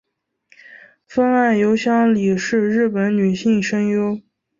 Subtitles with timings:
[1.05, 4.19] 峰岸由香里是日本女性声优。